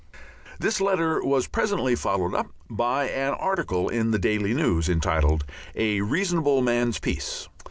[0.13, 0.17] §2
[0.59, 6.01] This letter was presently followed up by an article in the Daily News, entitled "A
[6.01, 7.47] Reasonable Man's Peace."